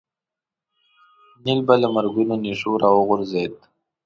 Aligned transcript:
نیل 1.43 1.59
به 1.67 1.73
له 1.81 1.87
مرګونو 1.95 2.35
نېشو 2.43 2.71
راوغورځېد. 2.81 3.53